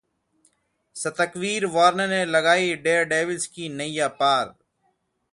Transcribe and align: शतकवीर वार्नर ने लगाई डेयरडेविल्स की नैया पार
शतकवीर 0.95 1.65
वार्नर 1.65 2.07
ने 2.07 2.23
लगाई 2.25 2.73
डेयरडेविल्स 2.77 3.45
की 3.47 3.69
नैया 3.71 4.07
पार 4.21 4.53